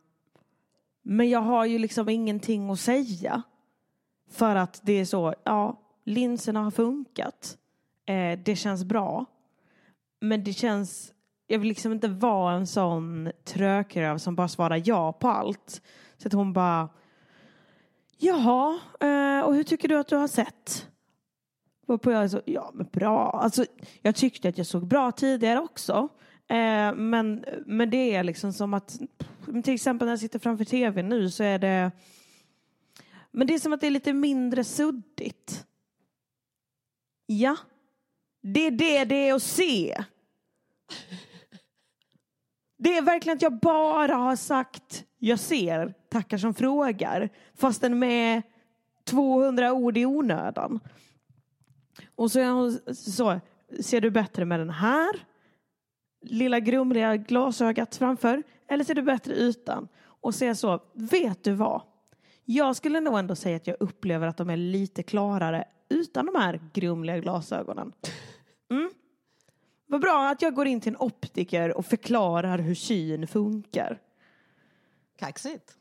[1.01, 3.41] men jag har ju liksom ingenting att säga.
[4.31, 7.57] För att det är så, ja, linserna har funkat.
[8.05, 9.25] Eh, det känns bra.
[10.19, 11.13] Men det känns,
[11.47, 15.81] jag vill liksom inte vara en sån trökröv som bara svarar ja på allt.
[16.17, 16.89] Så att hon bara,
[18.17, 20.87] Jaha, eh, och hur tycker du att du har sett?
[21.85, 23.31] Varpå jag så, ja men bra.
[23.31, 23.65] Alltså,
[24.01, 26.09] jag tyckte att jag såg bra tidigare också.
[26.47, 28.99] Eh, men, men det är liksom som att,
[29.63, 31.91] till exempel när jag sitter framför tv nu så är det,
[33.31, 35.65] men det är som att det är lite mindre suddigt.
[37.25, 37.57] Ja,
[38.41, 40.03] det är det det är att se.
[42.77, 48.41] Det är verkligen att jag bara har sagt jag ser, tackar som frågar, fastän med
[49.03, 50.79] 200 ord i onödan.
[52.15, 53.39] Och så är hon så,
[53.81, 55.15] ser du bättre med den här
[56.21, 59.87] lilla grumliga glasögat framför eller ser du bättre utan?
[60.01, 61.81] Och säga så, vet du vad?
[62.45, 66.35] Jag skulle nog ändå säga att jag upplever att de är lite klarare utan de
[66.35, 67.93] här grumliga glasögonen.
[68.69, 68.89] Mm.
[69.87, 73.99] Vad bra att jag går in till en optiker och förklarar hur syn funkar.
[75.19, 75.73] Kaxigt.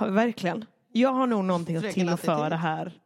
[0.00, 0.64] Ja, verkligen.
[0.92, 2.92] Jag har nog någonting att tillföra här.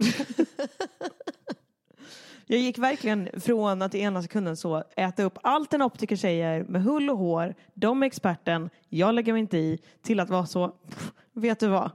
[2.47, 6.65] jag gick verkligen från att i ena sekunden så äta upp allt en optiker säger
[6.65, 10.47] med hull och hår, de är experten, jag lägger mig inte i, till att vara
[10.47, 11.91] så, "Pff, vet du vad?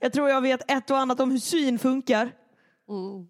[0.00, 2.30] Jag tror jag vet ett och annat om hur syn funkar.
[2.88, 3.28] Mm.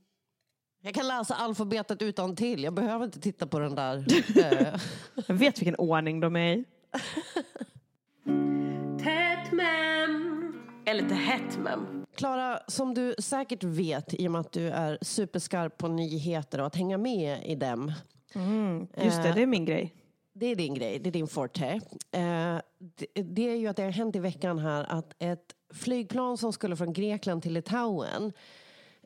[0.81, 2.65] Jag kan läsa alfabetet utan till.
[2.65, 3.97] Jag behöver inte titta på den där.
[4.39, 4.81] eh,
[5.27, 6.65] Jag vet vilken ordning de är i.
[9.03, 10.53] Tätt mem.
[10.87, 12.05] Eller lite hett mem.
[12.17, 16.67] Klara, som du säkert vet i och med att du är superskarp på nyheter och
[16.67, 17.93] att hänga med i dem.
[18.97, 19.95] Just det, Eh, det är min grej.
[20.33, 21.67] Det är din grej, det är din forte.
[22.13, 26.39] Eh, det, det är ju att det har hänt i veckan här att ett flygplan
[26.39, 28.33] som skulle från Grekland till Litauen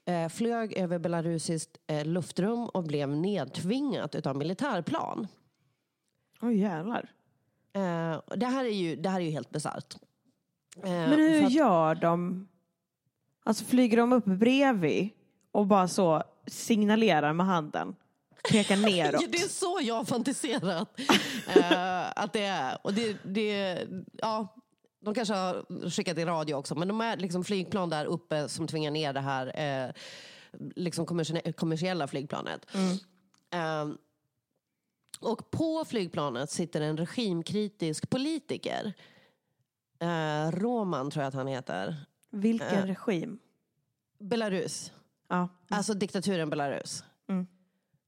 [0.05, 5.27] eh, flög över belarusiskt eh, luftrum och blev nedtvingat utav militärplan.
[6.41, 7.11] Oj jävlar.
[7.73, 9.95] Eh, det, här är ju, det här är ju helt bisarrt.
[10.77, 12.49] Eh, Men hur att- gör de?
[13.45, 15.09] Alltså flyger de upp bredvid
[15.53, 17.95] och bara så signalerar med handen?
[18.51, 19.25] Pekar neråt?
[19.33, 21.01] Det är så jag har fantiserat
[21.57, 22.79] eh, att det är.
[22.83, 23.79] Och det, det,
[24.13, 24.55] ja,
[25.05, 28.67] de kanske har skickat i radio också, men de är liksom flygplan där uppe som
[28.67, 29.93] tvingar ner det här eh,
[30.77, 32.67] liksom kommersie- kommersiella flygplanet.
[33.51, 33.89] Eh,
[35.21, 38.93] och på flygplanet sitter en regimkritisk politiker.
[39.99, 41.97] Eh, Roman tror jag att han heter.
[42.31, 42.87] Vilken Eh.
[42.87, 43.39] regim?
[44.19, 44.93] Belarus.
[45.29, 45.49] Ja.
[45.69, 47.05] Alltså diktaturen Belarus.
[47.29, 47.47] Mm.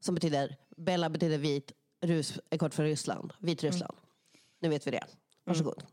[0.00, 3.96] Som betyder, Bela betyder vit, Rus är kort för Ryssland, Vitryssland.
[4.61, 5.04] Nu vet vi det.
[5.44, 5.85] Varsågod.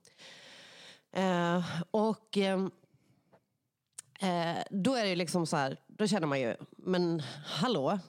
[1.12, 2.72] Eh, och ehm,
[4.20, 8.00] eh, då är det liksom så här, då känner man ju, men hallå?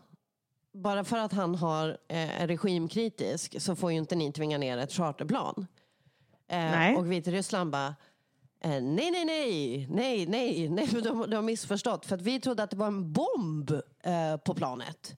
[0.73, 4.93] Bara för att han har, eh, regimkritisk så får ju inte ni tvinga ner ett
[4.93, 5.67] charterplan.
[6.49, 6.99] Eh.
[6.99, 7.95] Och Vitryssland bara,
[8.65, 12.07] Eh, nej, nej, nej, nej, nej, nej, de, de har missförstått.
[12.07, 13.71] För att vi trodde att det var en bomb
[14.05, 15.17] eh, på planet.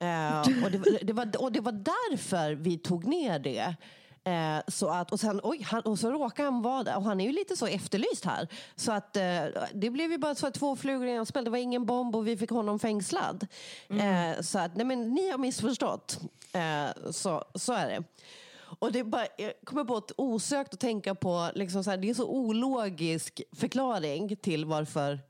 [0.00, 3.76] Eh, och, det, det var, och det var därför vi tog ner det.
[4.28, 6.96] Eh, så att, och, sen, oj, han, och så råkar han vara där.
[6.96, 8.48] Och han är ju lite så efterlyst här.
[8.76, 11.44] Så att eh, det blev ju bara så att två flugor i en smäll.
[11.44, 13.46] Det var ingen bomb och vi fick honom fängslad.
[13.88, 16.20] Eh, så att, nej men ni har missförstått.
[16.52, 18.04] Eh, så, så är det.
[18.78, 22.10] Och det bara, jag kommer på ett osökt att tänka på, liksom så här, det
[22.10, 25.20] är så ologisk förklaring till varför,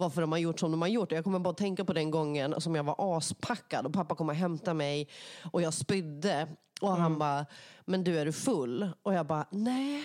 [0.00, 1.12] varför de har gjort som de har gjort.
[1.12, 4.28] Jag kommer bara att tänka på den gången som jag var aspackad och pappa kom
[4.28, 5.08] och hämtade mig
[5.52, 6.48] och jag spydde.
[6.80, 7.46] Och han bara,
[7.84, 8.90] men du är du full?
[9.02, 10.04] Och jag bara, nej,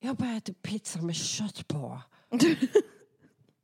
[0.00, 2.00] jag bara äter pizza med kött på.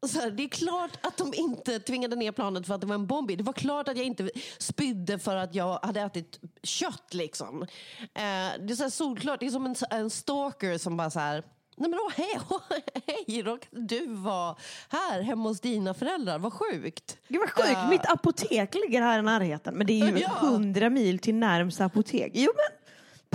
[0.07, 2.95] Så här, det är klart att de inte tvingade ner planet för att det var
[2.95, 3.37] en bomb.
[3.39, 7.15] Det var klart att jag inte spydde för att jag hade ätit kött.
[7.15, 7.63] Liksom.
[8.03, 9.41] Eh, det är så här solklart.
[9.41, 11.45] Det är som en, en stalker som bara så här...
[11.77, 12.61] Nej men åh, hej, åh,
[13.27, 14.57] hej, råkade du vara
[14.89, 16.39] här hemma hos dina föräldrar?
[16.39, 17.19] Vad sjukt.
[17.29, 20.29] Gud vad sjukt, Eh, mitt apotek ligger här i närheten men det är ju Ja.
[20.29, 22.33] hundra mil till närmsta apotek.
[22.35, 22.79] Jo men,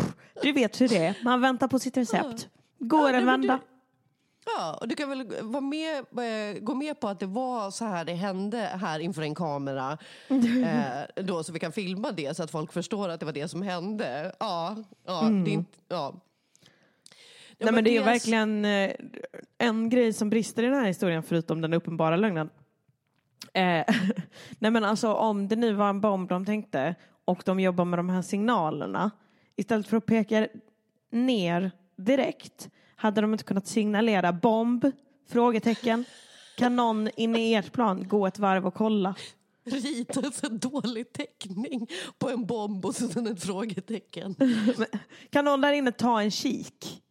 [0.05, 2.47] pff, du vet hur det är, man väntar på sitt recept.
[2.79, 3.59] Går nej, en vända.
[4.57, 7.85] Ja, och du kan väl vara med, eh, gå med på att det var så
[7.85, 9.97] här det hände här inför en kamera.
[10.65, 13.47] Eh, då, så vi kan filma det så att folk förstår att det var det
[13.47, 14.35] som hände.
[14.39, 16.13] Ja, ja, det är inte, ja.
[17.57, 18.91] Ja, Nej men det är verkligen eh,
[19.57, 22.49] en grej som brister i den här historien förutom den uppenbara lögnen.
[23.53, 23.85] Eh,
[24.59, 27.99] nej men alltså om det nu var en bomb de tänkte och de jobbar med
[27.99, 29.11] de här signalerna
[29.55, 30.47] istället för att peka
[31.11, 34.91] ner direkt hade de inte kunnat signalera bomb?
[35.29, 36.05] Frågetecken.
[36.57, 39.15] Kan någon inne i ert plan gå ett varv och kolla?
[39.63, 44.35] Rita så dålig teckning på en bomb och sen ett frågetecken.
[45.29, 47.03] Kan någon där inne ta en kik?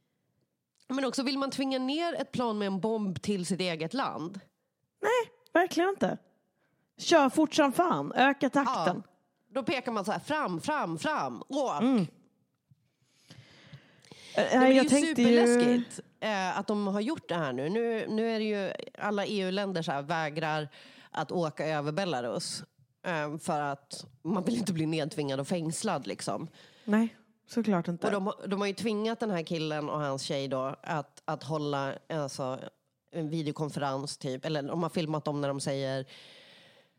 [0.88, 4.40] Men också, vill man tvinga ner ett plan med en bomb till sitt eget land?
[5.53, 6.18] Verkligen inte.
[6.99, 9.03] Kör fort som fan, öka takten.
[9.07, 9.12] Ja,
[9.55, 11.83] då pekar man så här, fram, fram, fram, åk.
[11.83, 12.07] Mm.
[14.37, 15.46] Eh, Nej, det är ju tänkte ju...
[15.46, 17.68] superläskigt eh, att de har gjort det här nu.
[17.68, 20.68] Nu, nu är det ju alla EU-länder så här, vägrar
[21.11, 22.62] att åka över Belarus.
[23.07, 26.49] Eh, för att man vill inte bli nedtvingad och fängslad liksom.
[26.85, 27.16] Nej,
[27.47, 28.07] såklart inte.
[28.07, 31.23] Och de, har- de har ju tvingat den här killen och hans tjej då att,
[31.25, 32.61] att hålla alltså,
[33.11, 34.45] en videokonferens typ.
[34.45, 36.07] Eller de har filmat dem när de säger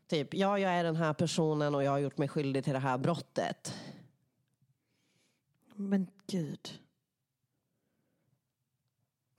[0.08, 2.78] typ ja, jag är den här personen och jag har gjort mig skyldig till det
[2.78, 3.74] här brottet.
[5.74, 6.80] Men gud.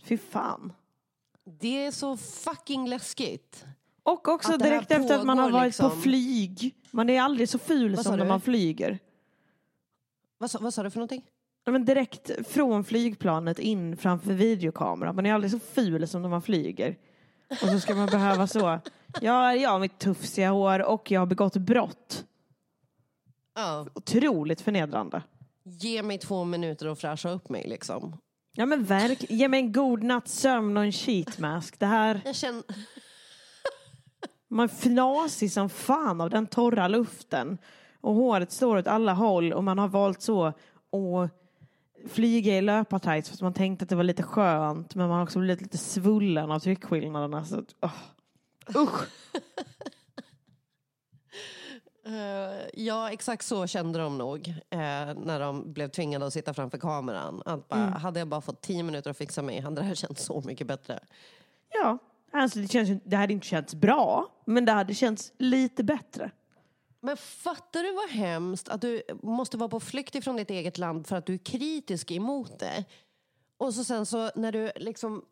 [0.04, 0.74] Fy fan.
[1.44, 3.66] Det är så fucking läskigt.
[4.04, 6.02] Och också direkt efter att man har varit på liksom.
[6.02, 6.76] flyg.
[6.92, 9.00] Man är aldrig så ful Vad som när man flyger.
[10.42, 11.26] Vad sa, vad sa du för någonting?
[11.66, 15.16] Ja, men direkt från flygplanet in framför videokameran.
[15.16, 16.98] Man är aldrig så ful som när man flyger.
[17.50, 18.80] Och så ska man behöva så.
[19.22, 22.26] Ja, jag har mitt tufsiga hår och jag har begått brott.
[23.56, 23.88] Ja.
[23.94, 25.24] Otroligt förnedrande.
[25.64, 28.18] Ge mig två minuter att fräscha upp mig liksom.
[28.52, 31.80] Ja men verk, ge mig en god natts sömn och en sheetmask.
[31.80, 32.64] Det här, Jag känner...
[34.48, 37.58] man fnasig som fan av den torra luften.
[38.02, 40.56] Och håret står åt alla håll och man har valt så att
[42.08, 45.24] flyga i löpartights för att man tänkte att det var lite skönt men man har
[45.24, 47.46] också blivit lite svullen av tryckskillnaderna.
[47.46, 47.94] Så, att, åh.
[48.76, 49.08] Usch!
[52.06, 54.80] Eh, ja, exakt så kände de nog eh,
[55.16, 57.42] när de blev tvingade att sitta framför kameran.
[57.46, 57.94] Att bara, Mm.
[57.94, 60.68] Hade jag bara fått tio minuter att fixa mig hade det här känts så mycket
[60.68, 61.00] bättre.
[61.70, 61.98] Ja,
[62.32, 66.32] alltså det, känns, det hade inte känts bra men det hade känts lite bättre.
[67.02, 71.08] Men fattar du vad hemskt att du måste vara på flykt ifrån ditt eget land
[71.08, 72.86] för att du är kritisk emot det?
[73.58, 75.26] Och så sen så när du liksom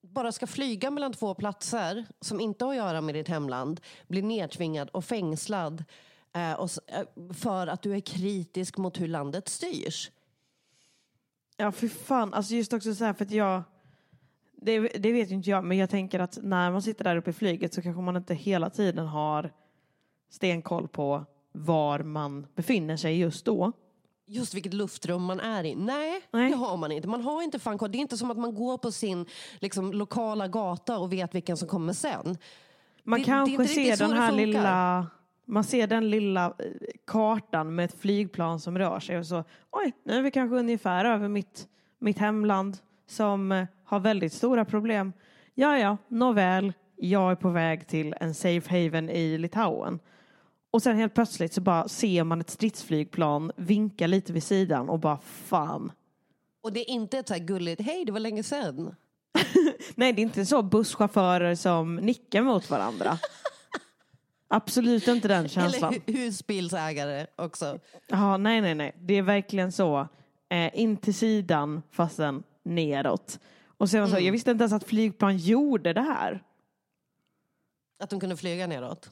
[0.00, 4.22] bara ska flyga mellan två platser som inte har att göra med ditt hemland, blir
[4.22, 5.84] nedtvingad och fängslad
[6.32, 10.10] eh, och, eh, för att du är kritisk mot hur landet styrs.
[11.56, 12.34] Ja, för fan.
[12.34, 13.62] Alltså just också så här för att jag...
[14.62, 17.30] Det, det vet ju inte jag, men jag tänker att när man sitter där uppe
[17.30, 19.52] i flyget så kanske man inte hela tiden har
[20.30, 23.72] stenkoll på var man befinner sig just då.
[24.26, 25.74] Just vilket luftrum man är i.
[25.74, 26.50] Nej, Nej.
[26.50, 27.08] det har man inte.
[27.08, 27.78] Man har inte fan.
[27.78, 29.26] Det är inte som att man går på sin
[29.58, 32.38] liksom, lokala gata och vet vilken som kommer sen.
[33.04, 35.06] Man Det- det kanske inte riktigt ser den det här lilla...
[35.44, 36.52] Man ser den lilla eh,
[37.06, 41.04] kartan med ett flygplan som rör sig och så oj, nu är vi kanske ungefär
[41.04, 45.12] över mitt, mitt hemland som eh, har väldigt stora problem.
[45.54, 49.98] Ja, ja, nåväl, jag är på väg till en safe haven i Litauen.
[50.70, 54.98] Och sen helt plötsligt så bara ser man ett stridsflygplan vinka lite vid sidan och
[54.98, 55.92] bara fan.
[56.62, 58.94] Och det är inte ett så här gulligt, hej det var länge sedan.
[59.94, 63.18] Nej, det är inte så busschaufförer som nickar mot varandra.
[64.48, 65.92] Absolut inte den känslan.
[65.94, 67.78] Eller hu- husbilsägare också.
[68.06, 68.92] Ja, nej, nej, nej.
[69.00, 70.08] Det är verkligen så.
[70.48, 73.38] Eh, in till sidan fastän neråt.
[73.66, 74.24] Och sen så, Mm.
[74.24, 76.42] jag visste inte ens att flygplan gjorde det här.
[78.02, 79.10] Att de kunde flyga neråt.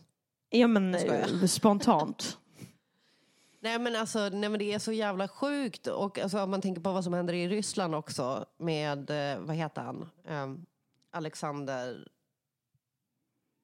[0.50, 2.38] Ja, men eh, spontant.
[3.60, 5.86] Nej men alltså, nej, men det är så jävla sjukt.
[5.86, 9.56] Och alltså, om man tänker på vad som händer i Ryssland också med, eh, vad
[9.56, 10.08] heter han?
[10.24, 10.66] Ehm,
[11.10, 12.08] Alexander...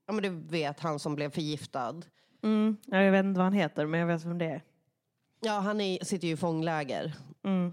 [0.07, 2.03] Ja men du vet han som blev förgiftad.
[2.43, 2.77] Mm.
[2.87, 4.63] Ja, Jag vet inte vad han heter, men jag vet vem det är.
[5.41, 7.13] Ja han är, sitter ju i fångläger.
[7.43, 7.73] Mm.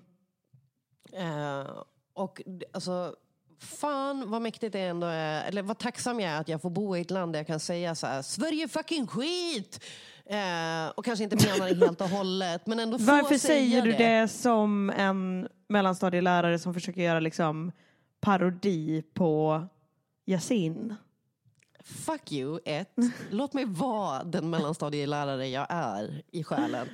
[1.14, 2.42] Eh, och
[2.74, 3.16] alltså,
[3.62, 6.98] fan vad mäktigt det ändå är, eller vad tacksam jag är att jag får bo
[6.98, 9.84] i ett land där jag kan säga så här, Sverige fucking skit!
[10.26, 14.28] Eh, och kanske inte menar det helt och hållet, men ändå Varför säger du det
[14.28, 17.72] som en mellanstadielärare som försöker göra liksom
[18.20, 19.68] parodi på
[20.26, 20.96] Yasin?
[21.84, 22.96] Fuck you, ett.
[23.30, 26.88] Låt mig vara den mellanstadielärare jag är i själen.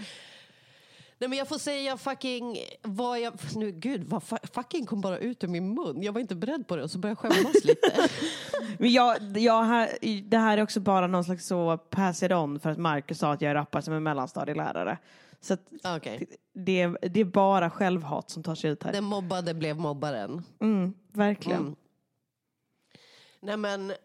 [1.20, 3.34] Nej men jag får säga fucking vad jag...
[3.56, 6.02] Nu gud, vad fu- fucking kom bara ut ur min mun.
[6.04, 8.10] Jag var inte beredd på det och så började jag skämmas lite.
[8.78, 9.90] Men jag, jag, här,
[10.30, 13.34] det här är också bara någon slags så pass it on för att Marcus sa
[13.34, 14.98] att jag är rappare som en mellanstadielärare.
[15.42, 15.62] Så att
[15.96, 16.28] Okej.
[16.54, 18.92] det, är- det är bara självhat som tar sig ut här.
[18.92, 20.44] Den mobbade blev mobbaren.
[20.62, 21.60] Mm, verkligen.
[21.62, 21.76] Mm.
[23.40, 23.96] Nej men, eh,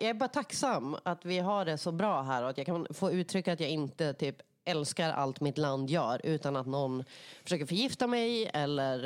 [0.00, 2.86] jag är bara tacksam att vi har det så bra här och att jag kan
[2.90, 4.36] få uttrycka att jag inte typ
[4.68, 7.04] älskar allt mitt land gör utan att någon
[7.42, 9.04] försöker förgifta mig eller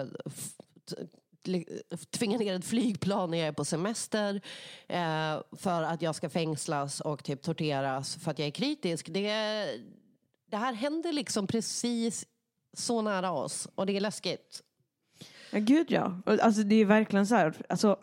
[0.00, 0.06] eh,
[2.10, 4.40] tvinga ner ett flygplan när jag är på semester
[4.88, 9.08] eh, för att jag ska fängslas och typ torteras för att jag är kritisk.
[9.10, 9.30] Det,
[10.50, 12.26] det här händer liksom precis
[12.72, 14.62] så nära oss och det är läskigt.
[15.50, 16.20] Ja, gud ja.
[16.26, 17.54] Alltså, det är verkligen så här.
[17.68, 17.96] Alltså,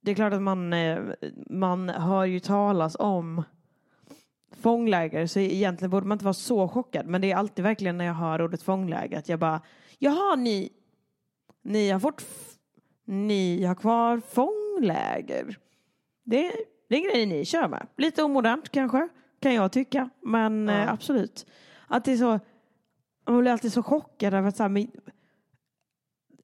[0.00, 1.00] det är klart att man, eh,
[1.50, 3.42] man hör ju talas om
[4.60, 7.06] fångläger så egentligen borde man inte vara så chockad.
[7.06, 9.60] Men det är alltid verkligen när jag hör ordet fångläger att jag bara
[9.98, 10.72] Jaha, ni,
[11.62, 12.24] ni har fått
[13.04, 15.58] ni har kvar fångläger.
[16.24, 16.52] Det,
[16.88, 17.86] det är en grej ni kör med.
[17.96, 19.08] Lite omodernt kanske,
[19.40, 20.10] kan jag tycka.
[20.22, 20.74] Men Ja.
[20.82, 21.46] eh, absolut.
[21.88, 22.40] Att det är så,
[23.26, 24.90] man blir alltid så chockad över att så här, men,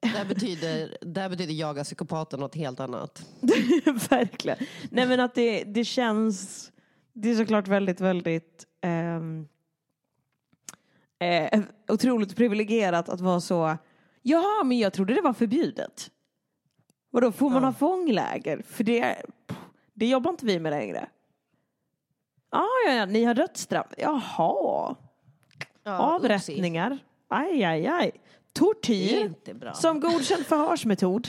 [0.01, 3.27] Där betyder, där betyder jaga psykopaten något helt annat.
[4.11, 4.59] Verkligen.
[4.91, 6.72] Nej men att det, det känns,
[7.13, 9.49] det är såklart väldigt, väldigt ehm,
[11.19, 13.77] eh, otroligt privilegierat att vara så,
[14.23, 16.11] jaha men jag trodde det var förbjudet.
[17.11, 17.69] Vadå, får man Ja.
[17.69, 18.63] ha fångläger?
[18.63, 19.23] För det,
[19.95, 21.09] det jobbar inte vi med längre.
[22.51, 23.87] Ah, ja, ja, ni har dödsstraff.
[23.99, 24.97] Jaha.
[25.85, 26.99] Ja, avrättningar,
[27.29, 28.07] aj, aj, aj.
[28.07, 28.13] Är
[28.53, 29.75] Tortyr inte bra.
[29.75, 31.29] som godkänd förhörsmetod.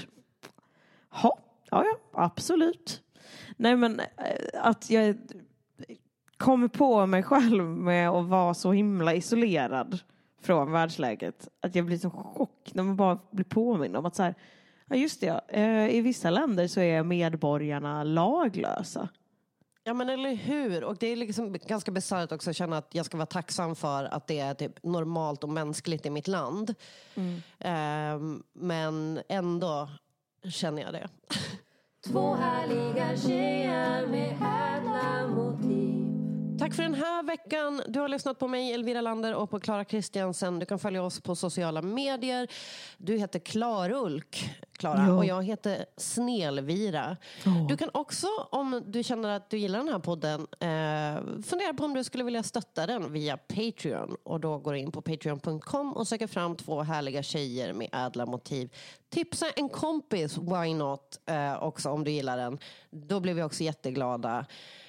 [1.09, 1.39] Ha,
[1.71, 3.03] ja, ja, absolut.
[3.57, 4.05] Nej, men eh,
[4.53, 5.17] att jag
[6.43, 9.99] kommer på mig själv med att vara så himla isolerad
[10.41, 11.47] från världsläget.
[11.61, 14.35] Att jag blir så chock när man bara blir påmind om att så här,
[14.89, 19.09] ja just det, ja, eh, i vissa länder så är medborgarna laglösa.
[19.83, 20.83] Ja men eller hur.
[20.83, 24.03] Och det är liksom ganska bisarrt också att känna att jag ska vara tacksam för
[24.03, 26.75] att det är typ normalt och mänskligt i mitt land.
[27.59, 29.89] Ehm, men ändå
[30.49, 31.09] känner jag det.
[32.07, 36.02] Två härliga tjejer med ädla motiv
[36.59, 37.81] Tack för den här veckan.
[37.87, 40.59] Du har lyssnat på mig, Elvira Lander och på Klara Kristiansen.
[40.59, 42.47] Du kan följa oss på sociala medier.
[42.97, 44.49] Du heter Klarulk,
[44.83, 45.13] Klara, Ja.
[45.13, 47.17] och jag heter Snelvira.
[47.69, 51.85] Du kan också, om du känner att du gillar den här podden, eh, fundera på
[51.85, 54.15] om du skulle vilja stötta den via Patreon.
[54.23, 58.25] Och då går du in på patreon.com och söker fram två härliga tjejer med ädla
[58.25, 58.73] motiv.
[59.09, 62.57] Tipsa en kompis, why not, eh, också om du gillar den.
[62.91, 64.45] Då blir vi också jätteglada.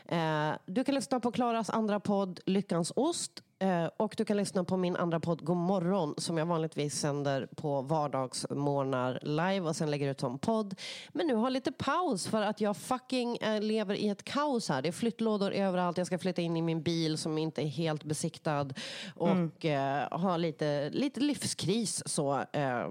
[0.09, 3.43] Eh, du kan lyssna på Klaras andra podd Lyckans ost.
[3.59, 7.47] Eh, och du kan lyssna på min andra podd God morgon som jag vanligtvis sänder
[7.57, 10.81] på vardagsmorgnar live och sen lägger ut som podd.
[11.13, 14.69] Men nu har jag lite paus för att jag fucking eh, lever i ett kaos
[14.69, 14.83] här.
[14.83, 15.99] Det är flyttlådor överallt.
[15.99, 18.69] Jag ska flytta in i min bil som inte är helt besiktad
[19.15, 22.03] och eh, har lite, lite livskris.
[22.07, 22.89] Så, eh,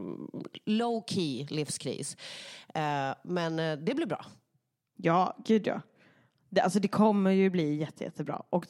[0.66, 2.18] low key livskris.
[2.74, 4.26] Eh, men eh, det blir bra.
[4.96, 5.82] Ja, gud ja.
[6.50, 8.44] Det, alltså det kommer ju bli jätte, jättebra.
[8.50, 8.68] Och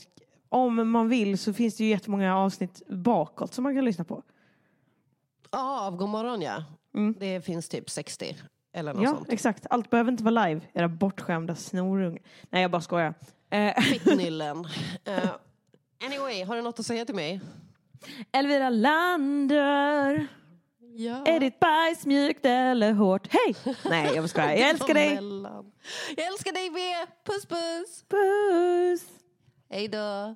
[0.54, 4.24] om man vill så finns det ju jättemånga avsnitt bakåt som man kan lyssna på.
[5.51, 6.64] Ja, av God morgon ja.
[7.20, 8.36] Det finns typ 60
[8.74, 9.30] eller något Ja, sånt.
[9.30, 9.66] exakt.
[9.70, 12.22] Allt behöver inte vara live, era bortskämda snorungar.
[12.49, 13.14] Nej, jag bara skojar.
[13.49, 14.68] Eh, Fittnyllen.
[15.06, 15.30] Eh,
[16.06, 17.41] anyway, har du något att säga till mig?
[18.32, 20.28] Elvira Lander.
[20.95, 21.26] Ja.
[21.26, 23.28] Är ditt bajs mjukt eller hårt?
[23.32, 23.76] Hej!
[23.86, 24.49] Nej, jag skojar.
[24.56, 25.14] Jag älskar dig.
[26.18, 27.08] Jag älskar dig med.
[27.26, 28.04] Puss puss.
[28.10, 29.10] Puss!
[29.70, 30.36] Hej då.